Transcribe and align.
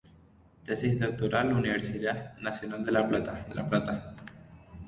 Tesis 0.65 0.99
doctoral, 0.99 1.53
Universidad 1.53 2.35
Nacional 2.39 2.83
de 2.83 2.91
La 2.91 3.07
Plata, 3.07 3.45
La 3.53 3.69
Plata. 3.69 4.15